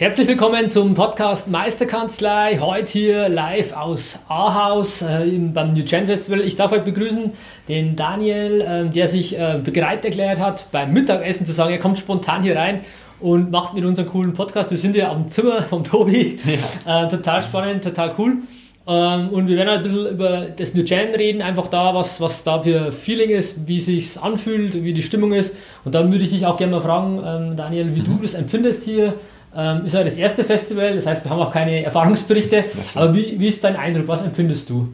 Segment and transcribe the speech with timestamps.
[0.00, 2.56] Herzlich willkommen zum Podcast Meisterkanzlei.
[2.58, 6.40] Heute hier live aus Ahaus äh, beim New Gen Festival.
[6.40, 7.32] Ich darf euch begrüßen
[7.68, 11.98] den Daniel, äh, der sich äh, bereit erklärt hat, beim Mittagessen zu sagen, er kommt
[11.98, 12.80] spontan hier rein
[13.20, 14.70] und macht mit unserem coolen Podcast.
[14.70, 16.38] Wir sind ja am Zimmer vom Tobi.
[16.46, 17.02] Ja.
[17.04, 18.38] Äh, total spannend, total cool.
[18.86, 22.22] Ähm, und wir werden halt ein bisschen über das New Gen reden, einfach da, was,
[22.22, 25.54] was da für Feeling ist, wie sich anfühlt, wie die Stimmung ist.
[25.84, 28.04] Und dann würde ich dich auch gerne mal fragen, ähm, Daniel, wie mhm.
[28.04, 29.12] du das empfindest hier
[29.56, 32.64] ähm, ist ja das erste Festival, das heißt, wir haben auch keine Erfahrungsberichte.
[32.94, 34.08] Aber wie, wie ist dein Eindruck?
[34.08, 34.88] Was empfindest du?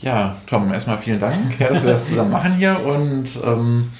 [0.00, 2.76] Ja, Tom, erstmal vielen Dank, ja, dass wir das zusammen machen hier.
[2.84, 3.92] Und ähm,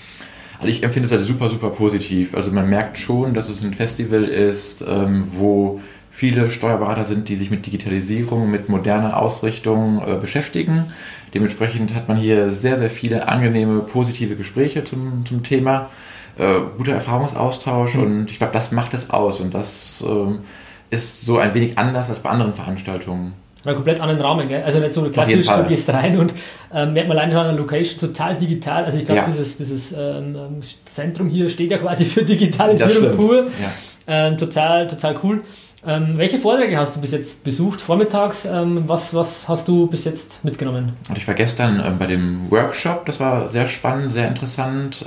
[0.59, 2.35] also ich empfinde es halt super, super positiv.
[2.35, 5.81] Also man merkt schon, dass es ein Festival ist, ähm, wo
[6.11, 10.93] viele Steuerberater sind, die sich mit Digitalisierung, mit moderner Ausrichtung äh, beschäftigen.
[11.35, 15.89] Dementsprechend hat man hier sehr, sehr viele angenehme, positive Gespräche zum, zum Thema
[16.39, 18.03] äh, guter Erfahrungsaustausch mhm.
[18.03, 22.09] und ich glaube, das macht es aus und das äh, ist so ein wenig anders
[22.09, 23.35] als bei anderen Veranstaltungen.
[23.65, 24.63] Einen komplett anderen Rahmen, gell?
[24.65, 26.33] Also nicht so klassisch, du gehst rein und
[26.75, 28.85] ähm, merkt man alleine an der Location total digital.
[28.85, 29.27] Also ich glaube, ja.
[29.27, 33.45] dieses, dieses ähm, ähm, Zentrum hier steht ja quasi für Digitalisierung pur.
[33.45, 33.71] Ja.
[34.09, 35.43] Ähm, total, total cool.
[35.87, 38.45] Ähm, welche Vorträge hast du bis jetzt besucht, vormittags?
[38.45, 40.95] Ähm, was, was hast du bis jetzt mitgenommen?
[41.09, 45.05] Und ich war gestern ähm, bei dem Workshop, das war sehr spannend, sehr interessant.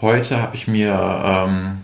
[0.00, 0.92] Heute habe ich mir
[1.24, 1.78] ähm,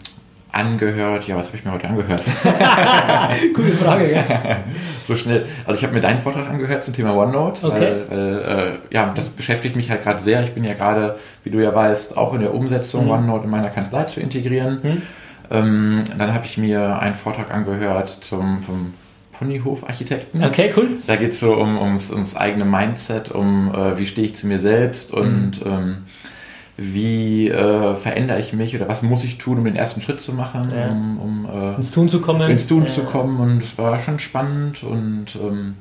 [0.51, 2.23] angehört, ja, was habe ich mir heute angehört?
[3.55, 4.25] Gute Frage, ja.
[5.07, 5.45] so schnell.
[5.67, 8.05] Also ich habe mir deinen Vortrag angehört zum Thema OneNote, okay.
[8.09, 10.43] weil, weil äh, ja, das beschäftigt mich halt gerade sehr.
[10.45, 13.11] Ich bin ja gerade, wie du ja weißt, auch in der Umsetzung mhm.
[13.11, 14.81] OneNote in meiner Kanzlei zu integrieren.
[14.83, 15.03] Mhm.
[15.51, 18.95] Ähm, dann habe ich mir einen Vortrag angehört zum, vom
[19.39, 20.43] Ponyhof-Architekten.
[20.43, 20.89] Okay, cool.
[21.07, 24.47] Da geht es so um, ums, ums eigene Mindset, um äh, wie stehe ich zu
[24.47, 25.71] mir selbst und mhm.
[25.71, 25.97] ähm,
[26.77, 30.33] wie äh, verändere ich mich oder was muss ich tun, um den ersten Schritt zu
[30.33, 30.89] machen, ja.
[30.89, 32.51] um, um äh, ins Tun zu kommen.
[32.51, 32.93] Ins Tun ja.
[32.93, 35.77] zu kommen und es war schon spannend und ähm,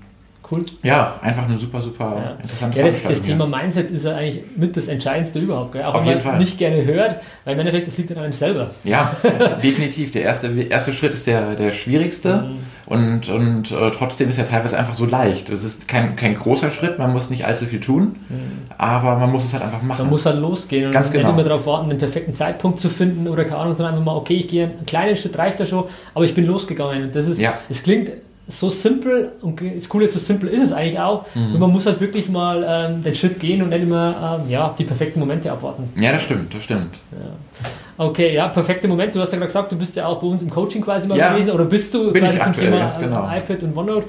[0.52, 0.64] Cool.
[0.84, 2.32] Ja, einfach eine super, super ja.
[2.42, 5.72] interessante ja, das, das Thema Mindset ist ja eigentlich mit das Entscheidendste überhaupt.
[5.72, 5.84] Gell?
[5.84, 8.34] Auch Auf wenn man es nicht gerne hört, weil im Endeffekt, das liegt an einem
[8.34, 8.70] selber.
[8.84, 9.16] Ja,
[9.64, 10.12] definitiv.
[10.12, 12.58] Der erste, erste Schritt ist der, der schwierigste mhm.
[12.86, 15.50] und, und äh, trotzdem ist er teilweise einfach so leicht.
[15.50, 18.60] Es ist kein, kein großer Schritt, man muss nicht allzu viel tun, mhm.
[18.78, 20.04] aber man muss es halt einfach machen.
[20.04, 21.30] Man muss halt losgehen Ganz und genau.
[21.30, 24.16] nicht immer darauf warten, den perfekten Zeitpunkt zu finden oder keine Ahnung, sondern einfach mal,
[24.16, 27.04] okay, ich gehe einen kleinen Schritt, reicht da schon, aber ich bin losgegangen.
[27.06, 27.56] Und das ist, ja.
[27.68, 28.12] es klingt
[28.48, 31.26] so simpel und das Coole ist, so simpel ist es eigentlich auch.
[31.34, 31.56] Mhm.
[31.56, 34.74] Und man muss halt wirklich mal ähm, den Schritt gehen und nicht immer ähm, ja,
[34.78, 35.90] die perfekten Momente abwarten.
[36.00, 37.00] Ja, das stimmt, das stimmt.
[37.12, 37.68] Ja.
[37.98, 39.14] Okay, ja, perfekte Momente.
[39.14, 41.18] Du hast ja gerade gesagt, du bist ja auch bei uns im Coaching quasi mal
[41.18, 43.30] ja, gewesen oder bist du bin quasi zum aktuell, Thema genau.
[43.32, 44.08] äh, iPad und OneNote.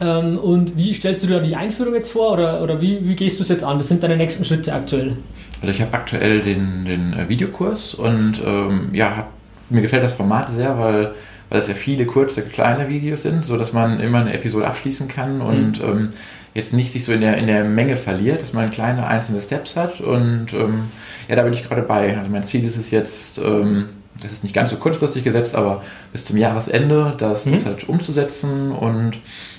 [0.00, 3.38] Ähm, und wie stellst du dir die Einführung jetzt vor oder, oder wie, wie gehst
[3.38, 3.78] du es jetzt an?
[3.78, 5.16] Was sind deine nächsten Schritte aktuell?
[5.60, 9.28] Also ich habe aktuell den, den äh, Videokurs und ähm, ja, hab,
[9.70, 11.12] mir gefällt das Format sehr, weil
[11.52, 15.42] weil es ja viele kurze, kleine Videos sind, sodass man immer eine Episode abschließen kann
[15.42, 15.88] und mhm.
[15.88, 16.08] ähm,
[16.54, 19.76] jetzt nicht sich so in der, in der Menge verliert, dass man kleine einzelne Steps
[19.76, 20.00] hat.
[20.00, 20.84] Und ähm,
[21.28, 22.16] ja, da bin ich gerade bei.
[22.16, 25.82] Also mein Ziel ist es jetzt, ähm, das ist nicht ganz so kurzfristig gesetzt, aber
[26.10, 27.52] bis zum Jahresende das, mhm.
[27.52, 29.18] das halt umzusetzen und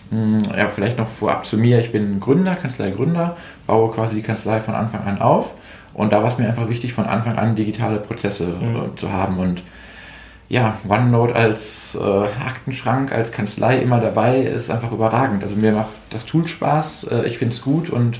[0.10, 1.78] mh, hm, ja, vielleicht noch vorab zu mir.
[1.78, 3.38] Ich bin Gründer, Kanzlei-Gründer,
[3.68, 5.54] baue quasi die Kanzlei von Anfang an auf.
[5.94, 8.76] Und da war es mir einfach wichtig, von Anfang an digitale Prozesse mhm.
[8.76, 9.38] äh, zu haben.
[9.38, 9.62] Und
[10.54, 15.44] ja, OneNote als äh, Aktenschrank, als Kanzlei immer dabei ist einfach überragend.
[15.44, 18.20] Also mir macht das Tool Spaß, äh, ich finde es gut und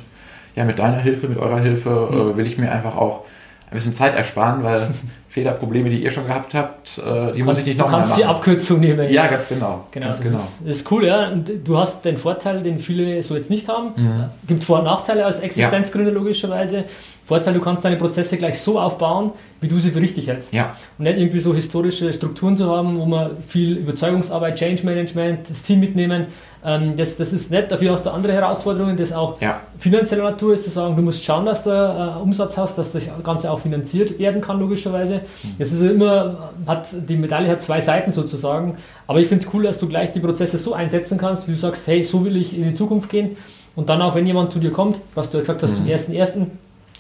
[0.56, 2.38] ja, mit deiner Hilfe, mit eurer Hilfe äh, mhm.
[2.38, 3.26] will ich mir einfach auch
[3.70, 4.90] ein bisschen Zeit ersparen, weil
[5.34, 8.04] Fehlerprobleme, die ihr schon gehabt habt, äh, die muss ich nicht nochmal machen.
[8.04, 9.12] Du kannst die Abkürzung nehmen.
[9.12, 9.88] Ja, ganz genau.
[9.90, 10.38] genau, ganz das, genau.
[10.38, 11.30] Ist, ist cool, ja.
[11.30, 13.94] Und du hast den Vorteil, den viele so jetzt nicht haben.
[13.96, 14.26] Mhm.
[14.48, 16.18] Gibt Vor- und Nachteile als Existenzgründer ja.
[16.20, 16.84] logischerweise.
[17.26, 20.54] Vorteil, du kannst deine Prozesse gleich so aufbauen, wie du sie für richtig hältst.
[20.54, 20.76] Ja.
[21.00, 25.64] Und nicht irgendwie so historische Strukturen zu haben, wo man viel Überzeugungsarbeit, Change Management, das
[25.64, 26.28] Team mitnehmen.
[26.66, 29.60] Ähm, das, das ist nett, dafür hast du andere Herausforderungen, das auch ja.
[29.78, 33.10] finanzieller Natur ist, zu sagen, du musst schauen, dass du äh, Umsatz hast, dass das
[33.24, 35.22] Ganze auch finanziert werden kann, logischerweise.
[35.44, 35.56] Mhm.
[35.60, 38.78] Das ist immer, hat, die Medaille hat zwei Seiten sozusagen,
[39.08, 41.58] aber ich finde es cool, dass du gleich die Prozesse so einsetzen kannst, wie du
[41.58, 43.38] sagst, hey, so will ich in die Zukunft gehen.
[43.76, 45.78] Und dann auch, wenn jemand zu dir kommt, was du gesagt hast, mhm.
[45.78, 46.52] zum ersten ersten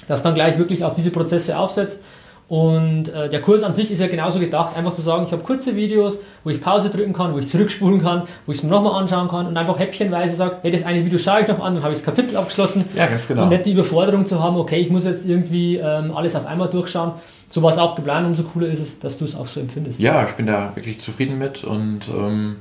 [0.07, 1.99] dass dann gleich wirklich auf diese Prozesse aufsetzt
[2.47, 5.43] Und äh, der Kurs an sich ist ja genauso gedacht, einfach zu sagen, ich habe
[5.43, 8.69] kurze Videos, wo ich Pause drücken kann, wo ich zurückspulen kann, wo ich es mir
[8.69, 11.75] nochmal anschauen kann und einfach häppchenweise sage, hey, das eine Video schaue ich noch an,
[11.75, 12.85] dann habe ich das Kapitel abgeschlossen.
[12.95, 13.43] Ja, ganz genau.
[13.43, 16.69] Und nicht die Überforderung zu haben, okay, ich muss jetzt irgendwie ähm, alles auf einmal
[16.69, 17.13] durchschauen.
[17.49, 19.99] So war es auch geplant, umso cooler ist es, dass du es auch so empfindest.
[19.99, 22.57] Ja, ich bin da wirklich zufrieden mit und ähm,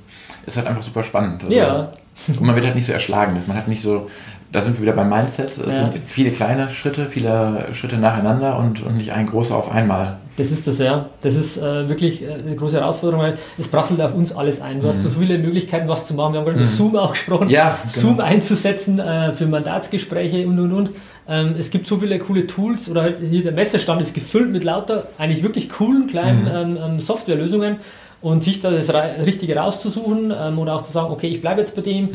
[0.46, 1.44] ist halt einfach super spannend.
[1.44, 1.90] Also, ja.
[2.28, 3.42] Und man wird halt nicht so erschlagen.
[3.46, 4.10] Man hat nicht so,
[4.52, 5.50] da sind wir wieder beim Mindset.
[5.50, 5.72] Es Ja.
[5.90, 10.18] sind viele kleine Schritte, viele Schritte nacheinander und, und nicht ein großer auf einmal.
[10.36, 11.06] Das ist das, ja.
[11.22, 14.80] Das ist äh, wirklich äh, eine große Herausforderung, weil es prasselt auf uns alles ein.
[14.80, 16.32] Du hast so viele Möglichkeiten, was zu machen.
[16.32, 17.46] Wir haben gerade über Zoom auch gesprochen.
[17.48, 17.50] Mhm.
[17.52, 18.24] Ja, Zoom genau.
[18.28, 20.90] einzusetzen äh, für Mandatsgespräche und und und.
[21.28, 24.64] Ähm, es gibt so viele coole Tools oder halt hier der Messestand ist gefüllt mit
[24.64, 26.50] lauter eigentlich wirklich coolen kleinen Mhm.
[26.54, 27.76] ähm, ähm, Softwarelösungen
[28.22, 28.90] und sich da das
[29.24, 32.04] Richtige rauszusuchen ähm, oder auch zu sagen, okay, ich bleibe jetzt bei dem.
[32.06, 32.12] Mhm.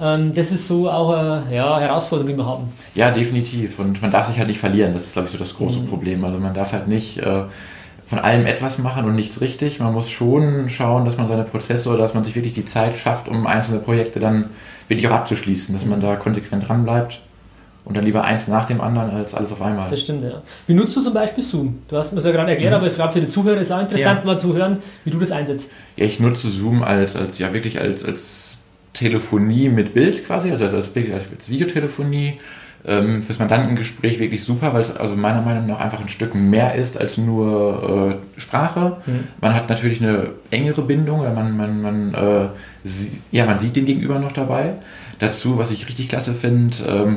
[0.00, 2.64] Ähm, das ist so auch eine ja, Herausforderung, die wir haben.
[2.94, 3.78] Ja, definitiv.
[3.78, 4.92] Und man darf sich halt nicht verlieren.
[4.94, 5.86] Das ist, glaube ich, so das große Mhm.
[5.88, 6.24] Problem.
[6.24, 7.42] Also man darf halt nicht äh,
[8.06, 9.80] von allem etwas machen und nichts richtig.
[9.80, 12.94] Man muss schon schauen, dass man seine Prozesse oder dass man sich wirklich die Zeit
[12.94, 14.46] schafft, um einzelne Projekte dann
[14.88, 15.74] wirklich auch abzuschließen.
[15.74, 17.20] Dass man da konsequent dran bleibt
[17.84, 19.88] und dann lieber eins nach dem anderen als alles auf einmal.
[19.88, 20.42] Das stimmt, ja.
[20.66, 21.78] Wie nutzt du zum Beispiel Zoom?
[21.88, 23.72] Du hast mir das ja gerade erklärt, aber ich glaube, für die Zuhörer ist es
[23.72, 24.28] auch interessant, Mhm.
[24.28, 24.34] Ja.
[24.34, 25.70] mal zu hören, wie du das einsetzt.
[25.96, 28.55] Ja, ich nutze Zoom als, als ja wirklich als, als
[28.96, 32.38] Telefonie mit Bild quasi, also als, Bild- als Videotelefonie.
[32.88, 36.76] Ähm, fürs Mandantengespräch wirklich super, weil es also meiner Meinung nach einfach ein Stück mehr
[36.76, 38.98] ist als nur äh, Sprache.
[39.06, 39.24] Mhm.
[39.40, 42.48] Man hat natürlich eine engere Bindung oder man, man, man, äh,
[42.84, 44.74] sie, ja, man sieht den Gegenüber noch dabei.
[45.18, 47.16] Dazu, was ich richtig klasse finde, ähm,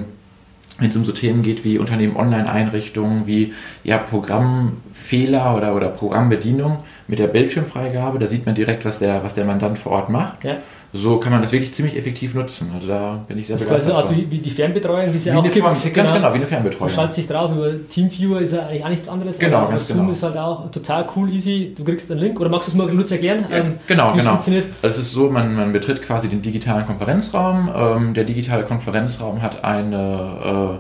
[0.80, 3.54] wenn es um so Themen geht wie Unternehmen Online-Einrichtungen, wie
[3.84, 6.78] ja, Programmfehler oder, oder Programmbedienung
[7.10, 10.44] mit der Bildschirmfreigabe, da sieht man direkt, was der, was der Mandant vor Ort macht.
[10.44, 10.58] Ja.
[10.94, 12.72] So kann man das wirklich ziemlich effektiv nutzen.
[12.74, 15.26] Also da bin ich sehr Das ist quasi so wie, wie die Fernbetreuung, die es
[15.26, 15.66] Wie auch eine gibt.
[15.66, 16.90] Form- ganz genau, wie eine Fernbetreuung.
[16.90, 19.40] schaltet sich drauf, über Teamviewer ist ja eigentlich auch nichts anderes.
[19.40, 20.12] Genau, ganz Zoom genau.
[20.12, 21.74] ist halt auch total cool, easy.
[21.76, 23.46] Du kriegst einen Link oder magst du es mal kurz erklären?
[23.50, 24.32] Ja, ähm, genau, wie genau.
[24.32, 24.66] funktioniert?
[24.84, 27.70] Es ist so, man, man betritt quasi den digitalen Konferenzraum.
[27.76, 30.80] Ähm, der digitale Konferenzraum hat eine,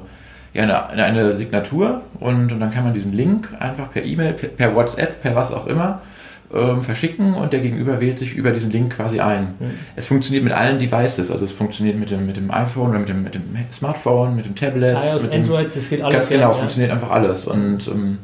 [0.54, 4.34] äh, ja, eine, eine Signatur und, und dann kann man diesen Link einfach per E-Mail,
[4.34, 6.02] per, per WhatsApp, per was auch immer
[6.54, 9.56] ähm, verschicken und der Gegenüber wählt sich über diesen Link quasi ein.
[9.60, 9.72] Mhm.
[9.96, 13.10] Es funktioniert mit allen Devices, also es funktioniert mit dem, mit dem iPhone oder mit
[13.10, 14.96] dem, mit dem Smartphone, mit dem Tablet.
[14.96, 16.14] iOS, mit dem, Android, das geht alles.
[16.18, 16.60] Ganz genau, es ja.
[16.62, 17.46] funktioniert einfach alles.
[17.46, 18.18] Und ähm,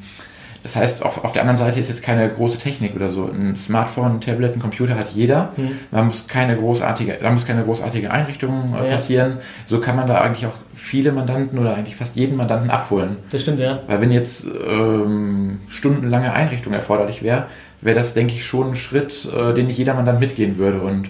[0.65, 3.29] das heißt, auf, auf der anderen Seite ist jetzt keine große Technik oder so.
[3.31, 5.49] Ein Smartphone, ein Tablet, ein Computer hat jeder.
[5.57, 5.69] Hm.
[5.91, 8.91] Man muss keine großartige, da muss keine großartige Einrichtung äh, Ja.
[8.93, 9.37] passieren.
[9.67, 13.17] So kann man da eigentlich auch viele Mandanten oder eigentlich fast jeden Mandanten abholen.
[13.29, 13.77] Das stimmt, ja.
[13.85, 17.45] Weil wenn jetzt ähm, stundenlange Einrichtung erforderlich wäre,
[17.81, 20.81] wäre das, denke ich, schon ein Schritt, äh, den nicht jeder Mandant mitgehen würde.
[20.81, 21.09] Und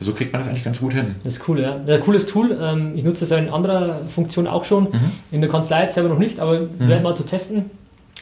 [0.00, 1.16] so kriegt man das eigentlich ganz gut hin.
[1.24, 1.76] Das ist cool, ja.
[1.86, 2.58] Ein cooles Tool.
[2.58, 4.84] Ähm, ich nutze das ja in anderer Funktion auch schon.
[4.84, 5.10] Mhm.
[5.30, 7.66] In der Kanzlei jetzt selber noch nicht, aber werden mal zu testen,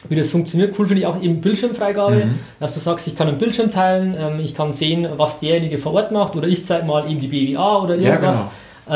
[0.09, 0.77] wie das funktioniert.
[0.77, 2.39] Cool finde ich auch eben Bildschirmfreigabe, Mhm.
[2.59, 5.93] dass du sagst, ich kann einen Bildschirm teilen, ähm, ich kann sehen, was derjenige vor
[5.93, 8.37] Ort macht oder ich zeige mal eben die BWA oder Ja, irgendwas.
[8.37, 8.51] genau.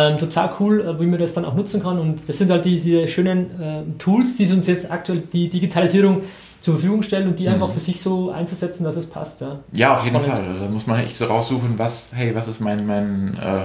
[0.07, 1.97] Ähm, total cool, äh, wie man das dann auch nutzen kann.
[1.97, 6.23] Und das sind halt diese schönen äh, Tools, die uns jetzt aktuell die Digitalisierung
[6.59, 9.39] zur Verfügung stellen und die einfach für sich so einzusetzen, dass es passt.
[9.39, 9.47] Ja.
[9.47, 9.53] Mhm.
[9.73, 10.45] Ja, auf jeden Spannend.
[10.45, 10.55] Fall.
[10.65, 13.61] Da muss man echt so raussuchen, was, hey, was ist mein, mein, äh,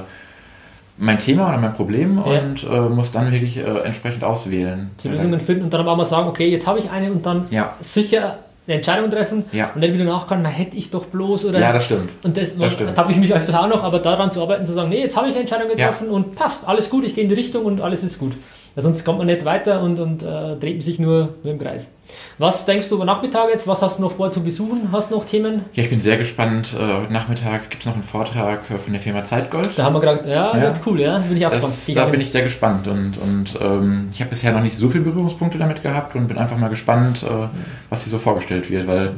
[0.98, 2.40] mein Thema oder mein Problem Ja.
[2.40, 4.90] und äh, muss dann wirklich äh, entsprechend auswählen.
[5.02, 7.24] die Lösungen finden und dann aber auch mal sagen, okay, jetzt habe ich eine und
[7.24, 7.74] dann Ja.
[7.80, 9.70] sicher eine Entscheidung treffen Ja.
[9.74, 12.10] und dann wieder nachkommen, man hätte ich doch bloß oder Ja, das stimmt.
[12.22, 12.96] und das, das stimmt.
[12.96, 15.26] habe ich mich öfter auch noch, aber daran zu arbeiten, zu sagen, nee, jetzt habe
[15.26, 18.04] ich eine Entscheidung getroffen und passt, alles gut, ich gehe in die Richtung und alles
[18.04, 18.32] ist gut.
[18.74, 21.90] Weil sonst kommt man nicht weiter und, und äh, dreht sich nur, nur im Kreis.
[22.38, 23.66] Was denkst du über Nachmittag jetzt?
[23.66, 24.88] Was hast du noch vor zu besuchen?
[24.92, 25.64] Hast du noch Themen?
[25.74, 26.74] Ja, ich bin sehr gespannt.
[26.78, 29.70] Äh, heute Nachmittag gibt es noch einen Vortrag äh, von der Firma Zeitgold.
[29.76, 30.72] Da haben wir gerade, ja, Ja.
[30.86, 31.72] cool, ja, bin ich auch gespannt.
[31.74, 34.76] Das, Geh da bin ich sehr gespannt und, und ähm, ich habe bisher noch nicht
[34.76, 37.48] so viele Berührungspunkte damit gehabt und bin einfach mal gespannt, äh,
[37.90, 39.12] was hier so vorgestellt wird, weil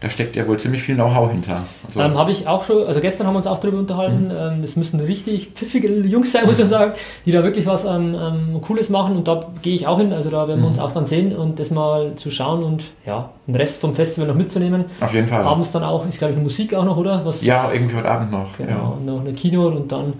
[0.00, 1.62] da steckt ja wohl ziemlich viel Know-how hinter.
[1.86, 4.30] Also, Ähm, habe ich auch schon, also gestern haben wir uns auch darüber unterhalten, Mhm.
[4.56, 6.92] ähm, das müssen richtig pfiffige Jungs sein, muss man sagen,
[7.24, 10.30] die da wirklich was ähm, ähm, Cooles machen und da gehe ich auch hin, also
[10.30, 10.64] da werden Mhm.
[10.64, 13.94] wir uns auch dann sehen und das mal zu schauen und ja, den Rest vom
[13.94, 14.84] Festival noch mitzunehmen.
[15.00, 15.42] auf jeden Fall.
[15.44, 17.22] Abends dann auch, ist glaube ich eine Musik auch noch, oder?
[17.24, 18.56] Was, Ja, irgendwie heute Abend noch.
[18.58, 20.14] Genau, und noch eine Kino und dann,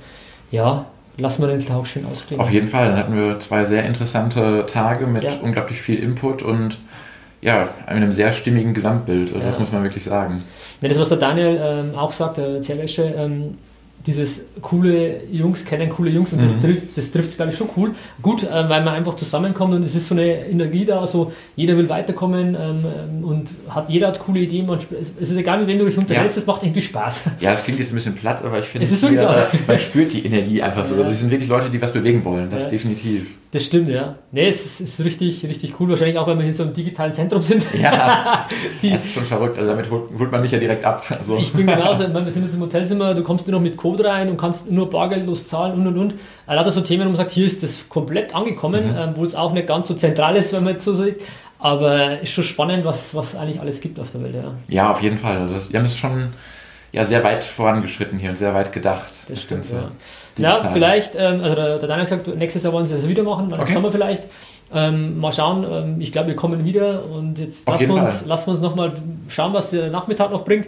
[0.51, 0.85] ja,
[1.19, 2.11] lassen wir den Tag schön Ja.
[2.11, 2.45] ausklingen.
[2.45, 2.89] Auf jeden Fall.
[2.89, 5.31] Dann hatten wir zwei sehr interessante Tage mit Ja.
[5.43, 6.77] unglaublich viel Input und
[7.43, 9.29] ja, einem sehr stimmigen Gesamtbild.
[9.35, 9.61] Also Das Ja.
[9.61, 10.43] muss man wirklich sagen.
[10.81, 13.57] Ja, das, was der Daniel ähm, auch sagt, der Thierwäsche, ähm,
[14.07, 16.63] dieses coole Jungs kennen, coole Jungs und das Mhm.
[16.63, 17.91] trifft, das trifft glaube ich schon cool.
[18.23, 21.77] Gut, äh, weil man einfach zusammenkommt und es ist so eine Energie da, so jeder
[21.77, 22.85] will weiterkommen ähm,
[23.19, 24.67] ähm, und hat, jeder hat coole Ideen.
[24.67, 24.87] Man, es
[25.21, 26.41] es ist egal, wie wenn du dich unterhältst, Ja.
[26.41, 27.23] es macht irgendwie Spaß.
[27.41, 29.25] Ja, es klingt jetzt ein bisschen platt, aber ich finde, Es ist hier, so.
[29.25, 30.95] äh, man spürt die Energie einfach so.
[30.95, 31.01] Ja.
[31.01, 32.69] Also, es sind wirklich Leute, die was bewegen wollen, das Ja.
[32.69, 33.39] definitiv.
[33.57, 34.17] Das stimmt, ja.
[34.33, 35.89] Nee, es ist, ist richtig, richtig cool.
[35.89, 37.65] Wahrscheinlich auch, weil wir hier in so einem digitalen Zentrum sind.
[37.81, 38.47] Ja,
[38.83, 39.57] Die- das ist schon verrückt.
[39.59, 41.03] Also damit holt, holt man mich ja direkt ab.
[41.19, 43.63] Also, Ich bin genauso, ich meine, wir sind jetzt im Hotelzimmer, du kommst nur noch
[43.63, 46.15] mit Code rein und kannst nur bargeldlos zahlen und und und.
[46.47, 48.97] Er hat so Themen, wo man sagt, hier ist das komplett angekommen, Mhm.
[48.99, 51.23] ähm, wo es auch nicht ganz so zentral ist, wenn man jetzt so sieht.
[51.59, 54.53] Aber ist schon spannend, was, was eigentlich alles gibt auf der Welt, ja.
[54.69, 55.39] ja, auf jeden Fall.
[55.39, 56.29] Also das, wir haben es schon
[56.93, 59.13] ja, sehr weit vorangeschritten hier und sehr weit gedacht.
[59.29, 59.91] Das stimmt, Ganze
[60.39, 60.57] ja.
[60.57, 63.23] Ja, vielleicht, ähm, also der, der Daniel hat gesagt, nächstes Jahr wollen sie das wieder
[63.23, 63.73] machen, dann Okay.
[63.73, 64.25] Sommer vielleicht.
[64.75, 68.49] Ähm, mal schauen, ähm, ich glaube, wir kommen wieder und jetzt lassen wir, uns, lassen
[68.49, 68.93] wir uns nochmal
[69.29, 70.67] schauen, was der Nachmittag noch bringt.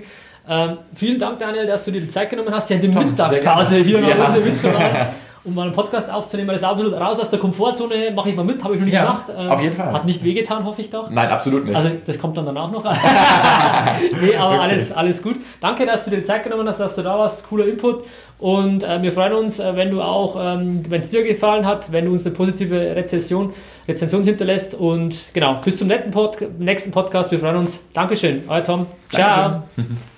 [0.49, 3.11] Ähm, vielen Dank, Daniel, dass du dir die Zeit genommen hast, ja in der Tom,
[3.11, 4.37] Mittagspause sehr hier noch ja.
[4.45, 5.09] mitzumachen,
[5.45, 6.49] um mal einen Podcast aufzunehmen.
[6.49, 8.81] Das ist auch ein bisschen raus aus der Komfortzone, mache ich mal mit, habe ich
[8.81, 9.27] noch nie Ja, gemacht.
[9.37, 9.93] Ähm, auf jeden Fall.
[9.93, 11.09] Hat nicht wehgetan, hoffe ich doch.
[11.11, 11.77] Nein, absolut nicht.
[11.77, 12.85] Also das kommt dann danach noch.
[14.21, 14.59] nee, aber Okay.
[14.63, 15.37] alles, alles gut.
[15.61, 17.49] Danke, dass du dir die Zeit genommen hast, dass du da warst.
[17.49, 18.05] Cooler Input.
[18.39, 21.91] Und äh, wir freuen uns, äh, wenn du auch, ähm, wenn es dir gefallen hat,
[21.93, 23.53] wenn du uns eine positive Rezession,
[23.89, 24.75] Rezension hinterlässt.
[24.75, 27.31] Und genau, bis zum Pod nächsten Podcast.
[27.31, 27.81] Wir freuen uns.
[27.93, 28.45] Dankeschön.
[28.49, 28.87] Euer Tom.
[29.11, 29.63] Ciao.
[29.77, 29.97] Dankeschön.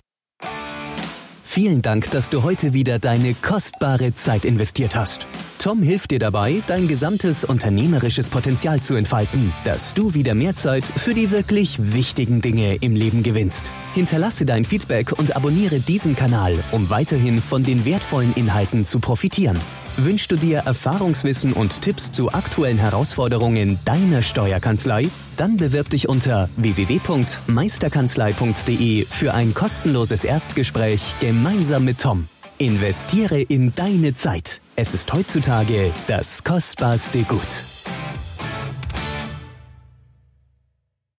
[1.52, 5.26] Vielen Dank, dass du heute wieder deine kostbare Zeit investiert hast.
[5.58, 10.84] Tom hilft dir dabei, dein gesamtes unternehmerisches Potenzial zu entfalten, dass du wieder mehr Zeit
[10.84, 13.72] für die wirklich wichtigen Dinge im Leben gewinnst.
[13.94, 19.58] Hinterlasse dein Feedback und abonniere diesen Kanal, um weiterhin von den wertvollen Inhalten zu profitieren.
[19.96, 25.08] Wünschst du dir Erfahrungswissen und Tipps zu aktuellen Herausforderungen deiner Steuerkanzlei?
[25.36, 32.28] Dann bewirb dich unter www.meisterkanzlei.de für ein kostenloses Erstgespräch gemeinsam mit Tom.
[32.58, 34.60] Investiere in deine Zeit.
[34.76, 37.64] Es ist heutzutage das kostbarste Gut.